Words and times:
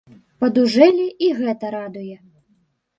Падужэлі, 0.43 1.07
і 1.27 1.31
гэта 1.43 1.65
радуе. 1.79 2.21